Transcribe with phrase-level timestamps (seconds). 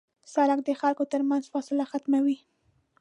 [0.33, 2.37] سړک د خلکو تر منځ فاصله ختموي.